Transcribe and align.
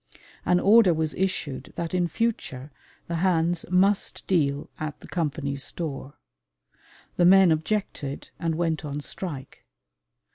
An 0.47 0.59
order 0.59 0.95
was 0.95 1.13
issued 1.13 1.73
that 1.75 1.93
in 1.93 2.07
future 2.07 2.71
the 3.07 3.17
"hands" 3.17 3.65
must 3.69 4.25
deal 4.25 4.67
at 4.79 4.99
the 4.99 5.07
Company's 5.07 5.63
store. 5.63 6.15
The 7.17 7.25
men 7.25 7.51
objected 7.51 8.31
and 8.39 8.55
went 8.55 8.83
on 8.83 8.99
strike. 9.01 9.63